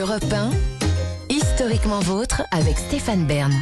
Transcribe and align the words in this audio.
Europe 0.00 0.32
1, 0.32 0.50
historiquement 1.28 2.00
vôtre 2.00 2.42
avec 2.52 2.78
Stéphane 2.78 3.26
Bern. 3.26 3.52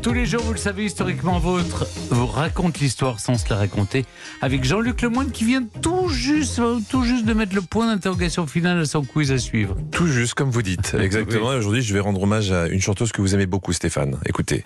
Tous 0.00 0.12
les 0.12 0.26
jours, 0.26 0.42
vous 0.42 0.52
le 0.52 0.58
savez, 0.58 0.84
historiquement 0.84 1.40
vôtre 1.40 1.88
vous 2.10 2.26
raconte 2.28 2.78
l'histoire 2.78 3.18
sans 3.18 3.36
se 3.36 3.50
la 3.50 3.56
raconter 3.56 4.04
avec 4.40 4.62
Jean-Luc 4.62 5.02
Lemoyne 5.02 5.32
qui 5.32 5.44
vient 5.44 5.64
tout 5.82 6.08
juste, 6.08 6.60
tout 6.88 7.02
juste 7.02 7.24
de 7.24 7.32
mettre 7.32 7.52
le 7.56 7.62
point 7.62 7.88
d'interrogation 7.88 8.46
final 8.46 8.78
à 8.78 8.84
son 8.84 9.02
quiz 9.02 9.32
à 9.32 9.38
suivre. 9.38 9.76
Tout 9.90 10.06
juste, 10.06 10.34
comme 10.34 10.50
vous 10.50 10.62
dites. 10.62 10.94
Exactement. 10.94 11.52
Et 11.52 11.56
aujourd'hui, 11.56 11.82
je 11.82 11.92
vais 11.92 12.00
rendre 12.00 12.22
hommage 12.22 12.52
à 12.52 12.68
une 12.68 12.80
chanteuse 12.80 13.10
que 13.10 13.20
vous 13.20 13.34
aimez 13.34 13.46
beaucoup, 13.46 13.72
Stéphane. 13.72 14.18
Écoutez. 14.24 14.64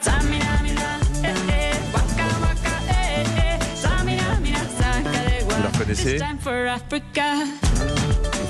Vous 5.49 5.62
la 5.62 5.71
reconnaissez? 5.73 6.19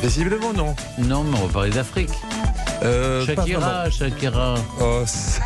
Visiblement, 0.02 0.52
non. 0.52 0.74
Non, 0.98 1.22
mais 1.22 1.38
on 1.38 1.46
va 1.46 1.52
parler 1.52 1.70
d'Afrique. 1.70 2.10
Euh, 2.82 3.24
Shakira, 3.26 3.90
Shakira. 3.90 4.54
Oh, 4.80 5.02
c'est- 5.06 5.40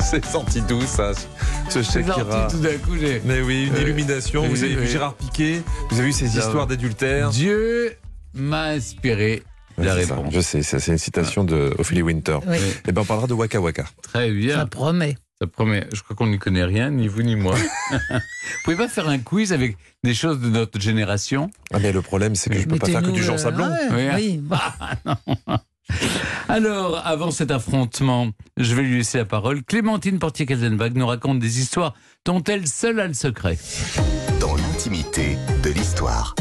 c'est 0.10 0.24
sorti 0.24 0.60
d'où 0.62 0.80
ça 0.82 1.12
Ce 1.70 1.82
C'est 1.82 2.04
Shakira. 2.04 2.48
tout 2.50 2.58
d'un 2.58 2.76
coup, 2.78 2.96
j'ai- 3.00 3.22
Mais 3.24 3.40
oui, 3.40 3.66
une 3.68 3.76
Euh, 3.76 3.82
illumination. 3.82 4.46
Vous 4.46 4.52
oui, 4.62 4.72
avez 4.72 4.76
vu. 4.82 4.86
Gérard 4.86 5.14
Piquet. 5.14 5.62
Vous 5.90 5.98
avez 5.98 6.06
vu 6.08 6.12
ces 6.12 6.36
histoires 6.36 6.66
d'adultère. 6.66 7.30
Dieu 7.30 7.96
m'a 8.34 8.64
inspiré 8.70 9.42
la 9.78 9.92
ça, 10.04 10.14
réponse. 10.14 10.34
Je 10.34 10.40
sais, 10.40 10.62
c'est 10.62 10.86
une 10.92 10.98
citation 10.98 11.44
de 11.44 11.74
Ophélie 11.78 12.02
Winter. 12.02 12.38
Oui, 12.46 12.56
Et 12.86 12.92
ben 12.92 13.02
on 13.02 13.04
parlera 13.04 13.26
de 13.26 13.32
Waka 13.34 13.60
Waka. 13.60 13.84
Très 14.02 14.30
bien. 14.30 14.56
ça 14.56 14.66
promet. 14.66 15.16
Ça 15.40 15.46
promet. 15.46 15.86
Je 15.94 16.02
crois 16.02 16.14
qu'on 16.14 16.26
n'y 16.26 16.38
connaît 16.38 16.64
rien, 16.64 16.90
ni 16.90 17.08
vous 17.08 17.22
ni 17.22 17.34
moi. 17.36 17.54
vous 17.90 18.18
pouvez 18.64 18.76
pas 18.76 18.88
faire 18.88 19.08
un 19.08 19.18
quiz 19.18 19.54
avec 19.54 19.78
des 20.04 20.12
choses 20.12 20.38
de 20.40 20.48
notre 20.50 20.78
génération? 20.78 21.50
Ah 21.72 21.78
mais 21.80 21.92
le 21.92 22.02
problème 22.02 22.34
c'est 22.34 22.50
que 22.50 22.58
je 22.58 22.66
peux 22.66 22.76
pas 22.76 22.88
faire 22.88 23.00
que 23.02 23.08
du 23.10 23.22
Jean 23.22 23.34
euh, 23.34 23.38
Sablon. 23.38 23.66
ouais, 23.70 23.78
Oui. 23.90 24.08
oui, 24.14 24.38
bah, 24.42 24.74
Alors, 26.48 27.00
avant 27.04 27.30
cet 27.30 27.50
affrontement, 27.50 28.30
je 28.56 28.74
vais 28.74 28.82
lui 28.82 28.98
laisser 28.98 29.18
la 29.18 29.24
parole. 29.24 29.62
Clémentine 29.62 30.18
Portier-Kaltenbach 30.18 30.92
nous 30.94 31.06
raconte 31.06 31.38
des 31.38 31.60
histoires 31.60 31.94
dont 32.24 32.42
elle 32.44 32.66
seule 32.66 33.00
a 33.00 33.06
le 33.06 33.14
secret. 33.14 33.58
dans 34.40 34.54
l'intimité 34.56 35.36
de 35.62 35.70
l'histoire. 35.70 36.34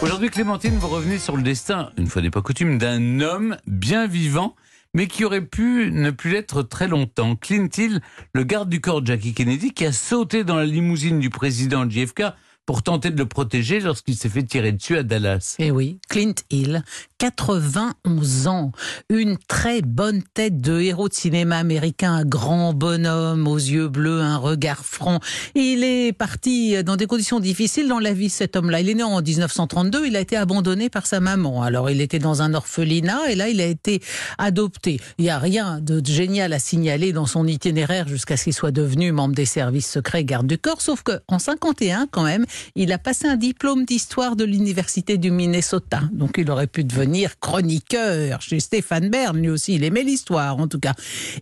Aujourd'hui, 0.00 0.30
Clémentine, 0.30 0.76
vous 0.78 0.88
revenez 0.88 1.18
sur 1.18 1.36
le 1.36 1.42
destin, 1.42 1.90
une 1.96 2.06
fois 2.06 2.22
n'est 2.22 2.30
pas 2.30 2.42
coutume, 2.42 2.78
d'un 2.78 3.20
homme 3.20 3.56
bien 3.66 4.06
vivant, 4.06 4.54
mais 4.94 5.06
qui 5.08 5.24
aurait 5.24 5.44
pu 5.44 5.90
ne 5.92 6.10
plus 6.10 6.30
l'être 6.30 6.62
très 6.62 6.86
longtemps. 6.86 7.34
Clint 7.34 7.68
Hill, 7.76 8.00
le 8.32 8.44
garde 8.44 8.68
du 8.68 8.80
corps 8.80 9.02
de 9.02 9.08
Jackie 9.08 9.34
Kennedy, 9.34 9.72
qui 9.72 9.84
a 9.84 9.92
sauté 9.92 10.44
dans 10.44 10.56
la 10.56 10.66
limousine 10.66 11.18
du 11.18 11.30
président 11.30 11.88
JFK 11.88 12.22
pour 12.64 12.82
tenter 12.82 13.10
de 13.10 13.16
le 13.16 13.26
protéger 13.26 13.80
lorsqu'il 13.80 14.14
s'est 14.14 14.28
fait 14.28 14.42
tirer 14.42 14.72
dessus 14.72 14.98
à 14.98 15.02
Dallas. 15.02 15.56
Eh 15.58 15.70
oui, 15.70 16.00
Clint 16.18 16.34
Hill, 16.50 16.82
91 17.18 18.48
ans, 18.48 18.72
une 19.08 19.36
très 19.46 19.82
bonne 19.82 20.24
tête 20.34 20.60
de 20.60 20.80
héros 20.80 21.08
de 21.08 21.14
cinéma 21.14 21.58
américain, 21.58 22.12
un 22.12 22.24
grand 22.24 22.72
bonhomme 22.72 23.46
aux 23.46 23.56
yeux 23.56 23.86
bleus, 23.86 24.20
un 24.20 24.36
regard 24.36 24.84
franc. 24.84 25.20
Il 25.54 25.84
est 25.84 26.12
parti 26.12 26.82
dans 26.82 26.96
des 26.96 27.06
conditions 27.06 27.38
difficiles 27.38 27.86
dans 27.86 28.00
la 28.00 28.12
vie, 28.12 28.30
cet 28.30 28.56
homme-là. 28.56 28.80
Il 28.80 28.88
est 28.88 28.94
né 28.94 29.04
en 29.04 29.22
1932, 29.22 30.06
il 30.06 30.16
a 30.16 30.20
été 30.20 30.36
abandonné 30.36 30.90
par 30.90 31.06
sa 31.06 31.20
maman. 31.20 31.62
Alors 31.62 31.88
il 31.88 32.00
était 32.00 32.18
dans 32.18 32.42
un 32.42 32.52
orphelinat 32.52 33.30
et 33.30 33.36
là 33.36 33.48
il 33.48 33.60
a 33.60 33.66
été 33.66 34.02
adopté. 34.38 35.00
Il 35.18 35.22
n'y 35.22 35.30
a 35.30 35.38
rien 35.38 35.78
de 35.80 36.04
génial 36.04 36.52
à 36.52 36.58
signaler 36.58 37.12
dans 37.12 37.26
son 37.26 37.46
itinéraire 37.46 38.08
jusqu'à 38.08 38.36
ce 38.36 38.42
qu'il 38.42 38.54
soit 38.54 38.72
devenu 38.72 39.12
membre 39.12 39.36
des 39.36 39.46
services 39.46 39.88
secrets 39.88 40.24
garde 40.24 40.48
du 40.48 40.58
corps, 40.58 40.82
sauf 40.82 41.04
qu'en 41.04 41.38
51 41.38 42.08
quand 42.10 42.24
même, 42.24 42.44
il 42.74 42.92
a 42.92 42.98
passé 42.98 43.28
un 43.28 43.36
diplôme 43.36 43.84
d'histoire 43.84 44.34
de 44.34 44.42
l'université 44.42 45.16
du 45.16 45.30
Minnesota. 45.30 46.00
Donc 46.12 46.36
il 46.38 46.50
aurait 46.50 46.66
pu 46.66 46.84
devenir 46.84 47.38
chroniqueur 47.40 48.40
chez 48.40 48.60
Stéphane 48.60 49.08
Bern, 49.08 49.38
lui 49.38 49.50
aussi, 49.50 49.74
il 49.74 49.84
aimait 49.84 50.02
l'histoire 50.02 50.58
en 50.58 50.68
tout 50.68 50.80
cas. 50.80 50.94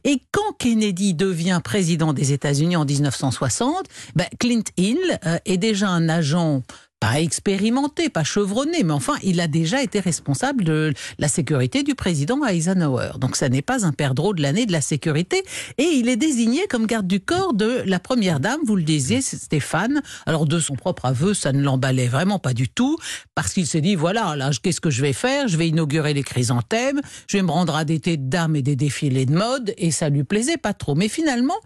Et 0.05 0.21
quand 0.33 0.53
Kennedy 0.59 1.15
devient 1.15 1.61
président 1.63 2.13
des 2.13 2.33
États-Unis 2.33 2.77
en 2.77 2.85
1960, 2.85 3.87
ben, 4.15 4.27
Clint 4.39 4.63
Hill 4.77 4.99
euh, 5.27 5.39
est 5.45 5.59
déjà 5.59 5.89
un 5.89 6.09
agent 6.09 6.63
pas 6.99 7.21
expérimenté, 7.21 8.09
pas 8.09 8.25
chevronné, 8.25 8.83
mais 8.83 8.93
enfin, 8.93 9.15
il 9.23 9.41
a 9.41 9.49
déjà 9.49 9.83
été 9.83 10.01
responsable 10.01 10.65
de 10.65 10.95
la 11.19 11.29
sécurité 11.29 11.83
du 11.83 11.95
président 11.95 12.45
Eisenhower. 12.45 13.19
Donc, 13.19 13.37
ça 13.37 13.51
n'est 13.51 13.63
pas 13.63 13.85
un 13.85 13.93
perdreau 13.93 14.33
de 14.33 14.41
l'année 14.41 14.65
de 14.65 14.73
la 14.73 14.81
sécurité. 14.81 15.43
Et 15.77 15.85
il 15.85 16.09
est 16.09 16.17
désigné 16.17 16.67
comme 16.69 16.87
garde 16.87 17.07
du 17.07 17.21
corps 17.21 17.53
de 17.53 17.83
la 17.85 17.99
première 17.99 18.41
dame, 18.41 18.61
vous 18.65 18.77
le 18.77 18.83
disiez, 18.83 19.21
Stéphane. 19.21 20.03
Alors, 20.25 20.47
de 20.47 20.59
son 20.59 20.75
propre 20.75 21.05
aveu, 21.05 21.35
ça 21.35 21.53
ne 21.53 21.63
l'emballait 21.63 22.09
vraiment 22.09 22.39
pas 22.39 22.55
du 22.55 22.69
tout, 22.69 22.97
parce 23.35 23.53
qu'il 23.53 23.67
s'est 23.67 23.83
dit, 23.83 23.95
voilà, 23.95 24.35
là, 24.35 24.51
qu'est-ce 24.63 24.81
que 24.81 24.91
je 24.91 25.03
vais 25.03 25.13
faire? 25.13 25.49
Je 25.49 25.59
vais 25.59 25.69
inaugurer 25.69 26.15
les 26.15 26.23
chrysanthèmes, 26.23 27.01
je 27.29 27.37
vais 27.37 27.43
me 27.43 27.51
rendre 27.51 27.77
à 27.77 27.85
des 27.85 28.01
thés 28.01 28.17
de 28.17 28.29
dames 28.29 28.57
et 28.57 28.63
des 28.63 28.77
défilés 28.77 29.27
de 29.27 29.35
mode, 29.35 29.75
et 29.77 29.91
ça 29.91 30.09
lui 30.09 30.25
plaisait 30.25 30.57
pas 30.57 30.73
trop. 30.73 30.95
Mais 30.95 31.09
finalement, 31.09 31.57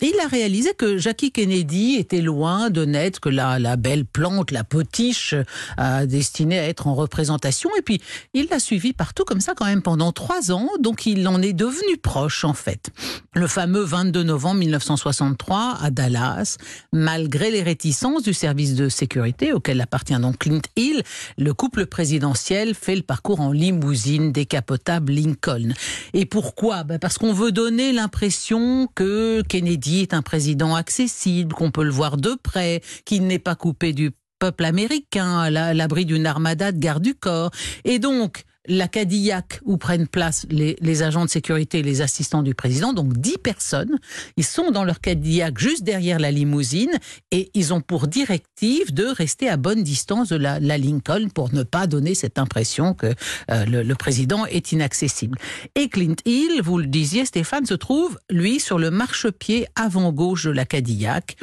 il 0.00 0.14
a 0.24 0.28
réalisé 0.28 0.74
que 0.74 0.96
Jackie 0.96 1.32
Kennedy 1.32 1.96
était 1.96 2.20
loin 2.20 2.70
de 2.70 2.84
n'être 2.84 3.18
que 3.18 3.28
la, 3.28 3.76
belle 3.76 4.04
plante, 4.04 4.52
la 4.52 4.62
potiche 4.62 5.34
euh, 5.80 6.06
destinée 6.06 6.58
à 6.58 6.68
être 6.68 6.86
en 6.86 6.94
représentation. 6.94 7.68
Et 7.76 7.82
puis, 7.82 8.00
il 8.32 8.46
l'a 8.48 8.60
suivi 8.60 8.92
partout 8.92 9.24
comme 9.24 9.40
ça 9.40 9.54
quand 9.56 9.64
même 9.64 9.82
pendant 9.82 10.12
trois 10.12 10.52
ans. 10.52 10.68
Donc, 10.78 11.06
il 11.06 11.26
en 11.26 11.42
est 11.42 11.52
devenu 11.52 11.96
proche 11.96 12.44
en 12.44 12.54
fait. 12.54 12.90
Le 13.34 13.48
fameux 13.48 13.82
22 13.82 14.22
novembre 14.22 14.60
1963 14.60 15.78
à 15.82 15.90
Dallas, 15.90 16.58
malgré 16.92 17.50
les 17.50 17.62
réticences 17.62 18.22
du 18.22 18.34
service 18.34 18.76
de 18.76 18.88
sécurité 18.88 19.52
auquel 19.52 19.80
appartient 19.80 20.18
donc 20.18 20.38
Clint 20.38 20.62
Hill, 20.76 21.02
le 21.38 21.54
couple 21.54 21.86
présidentiel 21.86 22.74
fait 22.74 22.94
le 22.94 23.02
parcours 23.02 23.40
en 23.40 23.50
limousine 23.50 24.30
décapotable 24.30 25.12
Lincoln. 25.12 25.74
Et 26.14 26.24
pourquoi? 26.24 26.84
Ben 26.84 27.00
Parce 27.00 27.18
qu'on 27.18 27.32
veut 27.32 27.50
donner 27.50 27.92
l'impression 27.92 28.88
que 28.94 29.42
Kennedy 29.42 29.87
est 29.96 30.14
un 30.14 30.22
président 30.22 30.74
accessible, 30.74 31.54
qu'on 31.54 31.70
peut 31.70 31.84
le 31.84 31.90
voir 31.90 32.16
de 32.16 32.34
près, 32.42 32.82
qu'il 33.04 33.26
n'est 33.26 33.38
pas 33.38 33.54
coupé 33.54 33.92
du 33.92 34.12
peuple 34.38 34.64
américain, 34.64 35.38
à 35.40 35.50
la- 35.50 35.66
à 35.66 35.74
l'abri 35.74 36.04
d'une 36.04 36.26
armada 36.26 36.70
de 36.72 36.78
garde 36.78 37.02
du 37.02 37.14
corps. 37.14 37.50
Et 37.84 37.98
donc, 37.98 38.44
la 38.68 38.86
Cadillac 38.86 39.60
où 39.64 39.76
prennent 39.78 40.06
place 40.06 40.46
les, 40.50 41.02
agents 41.02 41.24
de 41.24 41.30
sécurité 41.30 41.78
et 41.78 41.82
les 41.82 42.02
assistants 42.02 42.42
du 42.42 42.54
président, 42.54 42.92
donc 42.92 43.16
10 43.16 43.38
personnes, 43.38 43.98
ils 44.36 44.44
sont 44.44 44.70
dans 44.70 44.84
leur 44.84 45.00
Cadillac 45.00 45.58
juste 45.58 45.84
derrière 45.84 46.18
la 46.18 46.30
limousine 46.30 46.90
et 47.30 47.50
ils 47.54 47.72
ont 47.72 47.80
pour 47.80 48.08
directive 48.08 48.92
de 48.92 49.04
rester 49.06 49.48
à 49.48 49.56
bonne 49.56 49.82
distance 49.82 50.28
de 50.28 50.36
la, 50.36 50.58
Lincoln 50.60 51.28
pour 51.34 51.52
ne 51.54 51.62
pas 51.62 51.86
donner 51.86 52.14
cette 52.14 52.38
impression 52.38 52.94
que 52.94 53.14
euh, 53.50 53.64
le, 53.64 53.94
président 53.94 54.46
est 54.46 54.72
inaccessible. 54.72 55.38
Et 55.74 55.88
Clint 55.88 56.14
Hill, 56.24 56.60
vous 56.62 56.78
le 56.78 56.86
disiez 56.86 57.24
Stéphane, 57.24 57.66
se 57.66 57.74
trouve, 57.74 58.18
lui, 58.30 58.60
sur 58.60 58.78
le 58.78 58.90
marchepied 58.90 59.66
avant-gauche 59.74 60.44
de 60.44 60.50
la 60.50 60.64
Cadillac. 60.64 61.36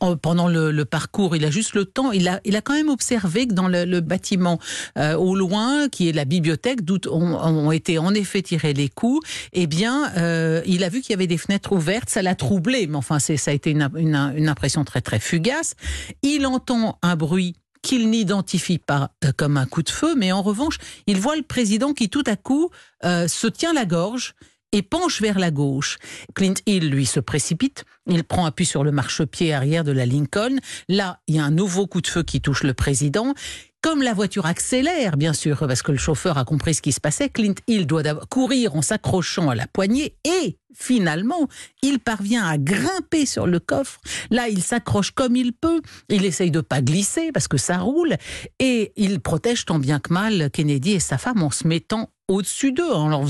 En- 0.00 0.16
Pendant 0.16 0.48
le, 0.48 0.84
parcours, 0.84 1.36
il 1.36 1.44
a 1.44 1.50
juste 1.50 1.74
le 1.74 1.84
temps, 1.84 2.12
il 2.12 2.28
a, 2.28 2.40
il 2.44 2.56
a 2.56 2.60
quand 2.60 2.74
même 2.74 2.88
observé 2.90 3.46
que 3.46 3.54
dans 3.54 3.68
le, 3.68 3.84
le 3.84 4.00
bâtiment 4.00 4.58
euh, 4.98 5.14
au 5.14 5.34
loin, 5.34 5.88
qui 5.88 6.08
est 6.08 6.12
la 6.12 6.24
bibliothèque, 6.24 6.55
d'où 6.82 6.98
ont, 7.10 7.70
été 7.72 7.98
en 7.98 8.14
effet 8.14 8.42
tirés 8.42 8.72
les 8.72 8.88
coups, 8.88 9.26
eh 9.52 9.66
bien, 9.66 10.12
euh, 10.16 10.62
il 10.66 10.84
a 10.84 10.88
vu 10.88 11.00
qu'il 11.00 11.10
y 11.10 11.14
avait 11.14 11.26
des 11.26 11.38
fenêtres 11.38 11.72
ouvertes, 11.72 12.10
ça 12.10 12.22
l'a 12.22 12.34
troublé, 12.34 12.86
mais 12.86 12.96
enfin, 12.96 13.18
ça 13.18 13.50
a 13.50 13.54
été 13.54 13.70
une 13.70 14.48
impression 14.48 14.84
très 14.84 15.00
très 15.00 15.18
fugace. 15.18 15.74
Il 16.22 16.46
entend 16.46 16.98
un 17.02 17.16
bruit 17.16 17.54
qu'il 17.86 18.10
n'identifie 18.10 18.78
pas 18.78 19.12
euh, 19.24 19.30
comme 19.36 19.56
un 19.56 19.66
coup 19.66 19.82
de 19.82 19.90
feu, 19.90 20.16
mais 20.16 20.32
en 20.32 20.42
revanche, 20.42 20.78
il 21.06 21.20
voit 21.20 21.36
le 21.36 21.42
président 21.42 21.92
qui 21.92 22.08
tout 22.08 22.24
à 22.26 22.34
coup 22.34 22.70
euh, 23.04 23.28
se 23.28 23.46
tient 23.46 23.72
la 23.72 23.84
gorge 23.84 24.34
et 24.72 24.82
penche 24.82 25.22
vers 25.22 25.38
la 25.38 25.52
gauche. 25.52 25.98
Clint 26.34 26.54
Hill, 26.66 26.90
lui, 26.90 27.06
se 27.06 27.20
précipite. 27.20 27.84
Il 28.08 28.24
prend 28.24 28.46
appui 28.46 28.66
sur 28.66 28.84
le 28.84 28.92
marchepied 28.92 29.52
arrière 29.52 29.84
de 29.84 29.92
la 29.92 30.06
Lincoln. 30.06 30.56
Là, 30.88 31.20
il 31.26 31.36
y 31.36 31.38
a 31.38 31.44
un 31.44 31.50
nouveau 31.50 31.86
coup 31.86 32.00
de 32.00 32.06
feu 32.06 32.22
qui 32.22 32.40
touche 32.40 32.62
le 32.62 32.74
président. 32.74 33.34
Comme 33.82 34.02
la 34.02 34.14
voiture 34.14 34.46
accélère, 34.46 35.16
bien 35.16 35.32
sûr, 35.32 35.58
parce 35.58 35.82
que 35.82 35.92
le 35.92 35.98
chauffeur 35.98 36.38
a 36.38 36.44
compris 36.44 36.74
ce 36.74 36.82
qui 36.82 36.90
se 36.90 37.00
passait, 37.00 37.28
Clint 37.28 37.54
Hill 37.68 37.86
doit 37.86 38.02
courir 38.28 38.74
en 38.74 38.82
s'accrochant 38.82 39.48
à 39.48 39.54
la 39.54 39.68
poignée 39.68 40.16
et 40.24 40.58
finalement, 40.74 41.48
il 41.82 42.00
parvient 42.00 42.44
à 42.46 42.58
grimper 42.58 43.26
sur 43.26 43.46
le 43.46 43.60
coffre. 43.60 44.00
Là, 44.30 44.48
il 44.48 44.62
s'accroche 44.62 45.12
comme 45.12 45.36
il 45.36 45.52
peut. 45.52 45.82
Il 46.08 46.24
essaye 46.24 46.50
de 46.50 46.60
pas 46.60 46.82
glisser 46.82 47.30
parce 47.32 47.48
que 47.48 47.58
ça 47.58 47.78
roule 47.78 48.16
et 48.58 48.92
il 48.96 49.20
protège 49.20 49.64
tant 49.64 49.78
bien 49.78 50.00
que 50.00 50.12
mal 50.12 50.50
Kennedy 50.50 50.92
et 50.92 51.00
sa 51.00 51.16
femme 51.16 51.42
en 51.42 51.50
se 51.50 51.66
mettant 51.68 52.10
au-dessus 52.28 52.72
d'eux, 52.72 52.92
en 52.92 53.22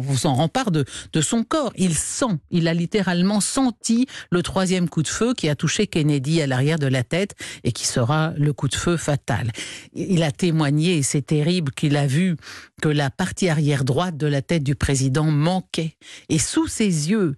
vous 0.00 0.26
en 0.26 0.34
rempart 0.34 0.72
de, 0.72 0.84
de 1.12 1.20
son 1.20 1.44
corps. 1.44 1.72
Il 1.76 1.94
sent, 1.94 2.40
il 2.50 2.66
a 2.66 2.74
littéralement 2.74 3.40
senti 3.40 4.06
le 4.30 4.42
troisième 4.42 4.88
coup 4.88 5.02
de 5.02 5.08
feu 5.08 5.34
qui 5.34 5.48
a 5.48 5.54
touché 5.54 5.86
Kennedy 5.86 6.42
à 6.42 6.46
l'arrière 6.46 6.78
de 6.78 6.86
la 6.86 7.02
tête 7.02 7.34
et 7.64 7.72
qui 7.72 7.86
sera 7.86 8.32
le 8.36 8.52
coup 8.52 8.68
de 8.68 8.74
feu 8.74 8.96
fatal. 8.96 9.52
Il 9.94 10.22
a 10.22 10.32
témoigné, 10.32 11.02
c'est 11.02 11.22
terrible, 11.22 11.72
qu'il 11.72 11.96
a 11.96 12.06
vu 12.06 12.36
que 12.82 12.88
la 12.88 13.10
partie 13.10 13.48
arrière 13.48 13.84
droite 13.84 14.16
de 14.16 14.26
la 14.26 14.42
tête 14.42 14.62
du 14.62 14.74
président 14.74 15.24
manquait. 15.24 15.96
Et 16.28 16.38
sous 16.38 16.66
ses 16.66 17.10
yeux, 17.10 17.34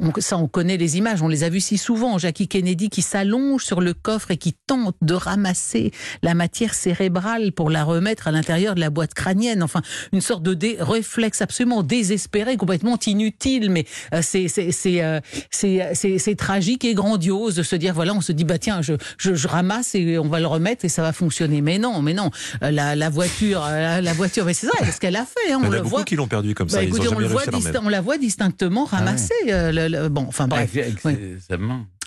on- 0.00 0.12
ça, 0.20 0.36
on 0.38 0.48
connaît 0.48 0.76
les 0.76 0.96
images, 0.98 1.22
on 1.22 1.28
les 1.28 1.44
a 1.44 1.48
vues 1.48 1.60
si 1.60 1.78
souvent. 1.78 2.18
Jackie 2.18 2.48
Kennedy 2.48 2.90
qui 2.90 3.02
s'allonge 3.02 3.64
sur 3.64 3.80
le 3.80 3.94
coffre 3.94 4.30
et 4.32 4.36
qui 4.36 4.54
tente 4.66 4.96
de 5.02 5.14
ramasser 5.14 5.92
la 6.22 6.34
matière 6.34 6.74
cérébrale 6.74 7.52
pour 7.52 7.70
la 7.70 7.84
remettre 7.84 8.26
à 8.28 8.32
l'intérieur 8.32 8.74
de 8.74 8.80
la 8.80 8.90
boîte 8.90 9.14
crânienne. 9.14 9.62
Enfin, 9.62 9.82
une 10.12 10.20
sorte 10.20 10.42
de 10.42 10.54
dé- 10.54 10.76
réflexe 10.80 11.42
absolument 11.42 11.82
désespéré, 11.84 12.56
complètement 12.56 12.98
inutile, 13.06 13.70
mais 13.70 13.84
euh, 14.14 14.20
c'est 14.22 14.48
c'est 14.48 14.72
c'est 14.72 15.02
euh, 15.02 15.20
c'est 15.50 15.90
c'est- 15.94 16.18
c'est 16.18 16.34
tragique 16.34 16.84
et 16.84 16.94
grandiose 16.94 17.54
de 17.54 17.62
se 17.62 17.76
dire 17.76 17.94
voilà, 17.94 18.14
on 18.14 18.20
se 18.20 18.32
dit 18.32 18.44
bah 18.44 18.58
tiens, 18.58 18.82
je, 18.82 18.94
je, 19.16 19.34
je 19.34 19.46
ramasse 19.48 19.94
et 19.94 20.18
on 20.18 20.28
va 20.28 20.40
le 20.40 20.46
remettre 20.46 20.84
et 20.84 20.88
ça 20.88 21.02
va 21.02 21.12
fonctionner. 21.12 21.60
Mais 21.60 21.78
non, 21.78 22.02
mais 22.02 22.14
non, 22.14 22.30
Euh, 22.64 22.70
la, 22.72 22.96
la 22.96 23.10
voiture, 23.10 23.64
euh, 23.64 23.80
la, 23.80 24.00
la 24.00 24.12
voiture, 24.12 24.44
mais 24.44 24.54
c'est 24.54 24.66
ça, 24.66 24.72
c'est 24.84 24.90
ce 24.92 25.00
qu'elle 25.00 25.16
a 25.16 25.24
fait. 25.24 25.52
hein, 25.52 25.60
on 25.62 25.66
a 25.66 25.68
le 25.70 25.76
beaucoup 25.78 25.88
voit. 25.90 26.04
qui 26.04 26.16
l'ont 26.16 26.26
perdu 26.26 26.54
comme 26.54 26.66
Bah, 26.66 26.74
ça. 26.74 26.82
Écoutez, 26.82 27.08
ont 27.08 27.14
on, 27.16 27.18
le 27.20 27.26
voit 27.28 27.42
la 27.44 27.98
on 28.00 28.02
voit 28.02 28.18
distinctement 28.18 28.84
ramasser. 28.84 29.32
euh, 29.48 29.67
le- 29.72 29.88
le- 29.88 30.08
bon, 30.08 30.24
enfin 30.28 30.44
bref. 30.48 30.70
Oui. 31.04 31.14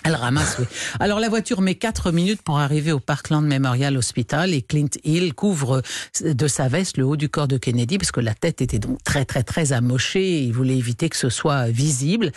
Elle 0.04 0.16
ramasse, 0.16 0.58
oui. 0.60 0.66
Alors 1.00 1.20
la 1.20 1.30
voiture 1.30 1.62
met 1.62 1.76
4 1.76 2.12
minutes 2.12 2.42
pour 2.42 2.60
arriver 2.60 2.92
au 2.92 3.00
Parkland 3.00 3.46
Memorial 3.46 3.98
Hospital 3.98 4.54
et 4.54 4.62
Clint 4.62 4.90
Hill 5.04 5.34
couvre 5.34 5.82
de 6.24 6.48
sa 6.48 6.68
veste 6.68 6.98
le 6.98 7.06
haut 7.06 7.16
du 7.16 7.30
corps 7.30 7.48
de 7.48 7.58
Kennedy 7.58 7.98
parce 7.98 8.12
que 8.12 8.20
la 8.20 8.34
tête 8.34 8.62
était 8.62 8.80
donc 8.80 9.04
très 9.04 9.26
très 9.26 9.44
très 9.44 9.74
amochée 9.74 10.42
il 10.44 10.54
voulait 10.54 10.78
éviter 10.78 11.10
que 11.10 11.18
ce 11.18 11.30
soit 11.30 11.68
visible. 11.68 12.32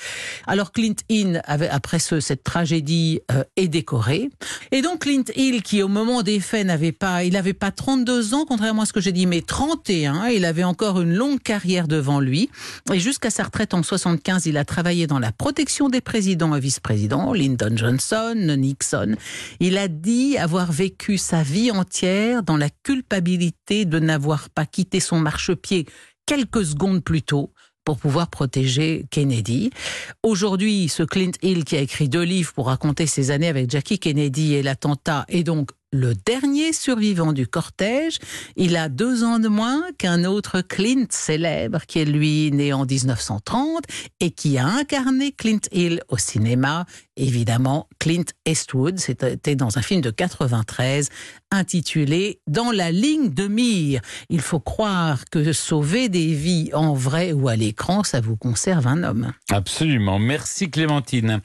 Alors 0.46 0.72
Clint 0.72 0.94
Hill, 1.08 1.42
avait, 1.44 1.68
après 1.68 1.98
ce, 1.98 2.20
cette 2.20 2.44
tragédie, 2.44 3.20
euh, 3.32 3.44
est 3.56 3.68
décoré. 3.68 4.30
Et 4.72 4.82
donc 4.82 5.00
Clint 5.00 5.24
Hill, 5.34 5.62
qui 5.62 5.82
au 5.82 5.88
moment 5.88 6.22
des 6.22 6.40
faits 6.40 6.66
n'avait 6.66 6.92
pas, 6.92 7.24
il 7.24 7.32
n'avait 7.32 7.52
pas 7.52 7.70
32 7.70 8.34
ans, 8.34 8.44
contrairement 8.46 8.82
à 8.82 8.86
ce 8.86 8.92
que 8.92 9.00
j'ai 9.00 9.12
dit, 9.12 9.26
mais 9.26 9.42
31, 9.42 10.26
il 10.28 10.44
avait 10.44 10.64
encore 10.64 11.00
une 11.00 11.14
longue 11.14 11.40
carrière 11.40 11.88
devant 11.88 12.20
lui. 12.20 12.50
Et 12.92 13.00
jusqu'à 13.00 13.30
sa 13.30 13.44
retraite 13.44 13.74
en 13.74 13.82
75, 13.82 14.46
il 14.46 14.56
a 14.56 14.64
travaillé 14.64 15.06
dans 15.06 15.18
la 15.18 15.32
protection 15.32 15.88
des 15.88 16.00
présidents 16.00 16.54
et 16.54 16.60
vice-présidents, 16.60 17.32
Johnson, 17.74 18.56
Nixon. 18.58 19.16
Il 19.60 19.78
a 19.78 19.88
dit 19.88 20.36
avoir 20.38 20.72
vécu 20.72 21.18
sa 21.18 21.42
vie 21.42 21.70
entière 21.70 22.42
dans 22.42 22.56
la 22.56 22.70
culpabilité 22.82 23.84
de 23.84 23.98
n'avoir 23.98 24.50
pas 24.50 24.66
quitté 24.66 25.00
son 25.00 25.18
marchepied 25.18 25.86
quelques 26.26 26.64
secondes 26.64 27.02
plus 27.02 27.22
tôt 27.22 27.52
pour 27.84 27.98
pouvoir 27.98 28.28
protéger 28.28 29.04
Kennedy. 29.10 29.70
Aujourd'hui, 30.22 30.88
ce 30.88 31.02
Clint 31.02 31.32
Hill 31.42 31.64
qui 31.64 31.76
a 31.76 31.80
écrit 31.80 32.08
deux 32.08 32.22
livres 32.22 32.52
pour 32.54 32.66
raconter 32.66 33.06
ses 33.06 33.30
années 33.30 33.48
avec 33.48 33.70
Jackie 33.70 33.98
Kennedy 33.98 34.54
et 34.54 34.62
l'attentat 34.62 35.26
est 35.28 35.44
donc 35.44 35.70
le 35.94 36.12
dernier 36.14 36.72
survivant 36.72 37.32
du 37.32 37.46
cortège. 37.46 38.18
Il 38.56 38.76
a 38.76 38.88
deux 38.88 39.22
ans 39.22 39.38
de 39.38 39.48
moins 39.48 39.82
qu'un 39.96 40.24
autre 40.24 40.60
Clint 40.60 41.06
célèbre 41.10 41.86
qui 41.86 42.00
est 42.00 42.04
lui 42.04 42.50
né 42.50 42.72
en 42.72 42.84
1930 42.84 43.84
et 44.20 44.32
qui 44.32 44.58
a 44.58 44.66
incarné 44.66 45.32
Clint 45.32 45.60
Hill 45.70 46.02
au 46.08 46.18
cinéma. 46.18 46.84
Évidemment, 47.16 47.88
Clint 48.00 48.24
Eastwood, 48.44 48.98
c'était 48.98 49.54
dans 49.54 49.78
un 49.78 49.82
film 49.82 50.00
de 50.00 50.10
93 50.10 51.10
intitulé 51.52 52.40
Dans 52.48 52.72
la 52.72 52.90
ligne 52.90 53.32
de 53.32 53.46
mire. 53.46 54.00
Il 54.28 54.40
faut 54.40 54.58
croire 54.58 55.24
que 55.30 55.52
sauver 55.52 56.08
des 56.08 56.34
vies 56.34 56.70
en 56.74 56.94
vrai 56.94 57.32
ou 57.32 57.48
à 57.48 57.54
l'écran, 57.54 58.02
ça 58.02 58.20
vous 58.20 58.36
conserve 58.36 58.88
un 58.88 59.04
homme. 59.04 59.32
Absolument. 59.50 60.18
Merci 60.18 60.70
Clémentine. 60.70 61.40